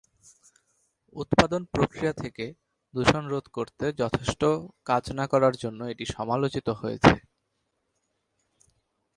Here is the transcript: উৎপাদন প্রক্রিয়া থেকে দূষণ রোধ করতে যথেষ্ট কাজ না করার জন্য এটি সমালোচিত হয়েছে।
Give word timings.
উৎপাদন 1.15 1.61
প্রক্রিয়া 1.73 2.13
থেকে 2.13 2.45
দূষণ 2.93 3.23
রোধ 3.27 3.45
করতে 3.53 3.85
যথেষ্ট 4.01 4.41
কাজ 4.85 5.03
না 5.11 5.25
করার 5.27 5.53
জন্য 5.63 5.79
এটি 5.93 6.05
সমালোচিত 6.15 6.67
হয়েছে। 6.81 7.13